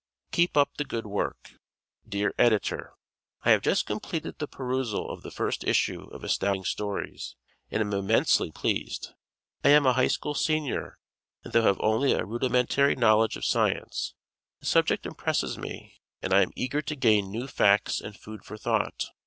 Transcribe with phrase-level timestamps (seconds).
[0.31, 1.59] "Keep Up the Good Work"
[2.09, 2.95] Dear Editor:
[3.43, 7.35] I have just completed the perusal of the first issue of Astounding Stories
[7.69, 9.09] and am immensely pleased.
[9.63, 10.97] I am a high school senior,
[11.43, 14.15] and though have only a rudimentary knowledge of science,
[14.59, 18.57] the subject impresses me and I am eager to gain new facts and food for
[18.57, 19.05] thought.